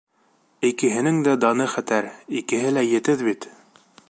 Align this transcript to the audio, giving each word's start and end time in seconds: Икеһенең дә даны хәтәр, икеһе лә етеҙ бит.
Икеһенең 0.69 1.19
дә 1.29 1.35
даны 1.45 1.69
хәтәр, 1.75 2.11
икеһе 2.43 2.75
лә 2.79 2.89
етеҙ 2.93 3.27
бит. 3.31 3.53